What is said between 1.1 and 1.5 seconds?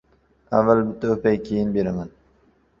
o‘pay,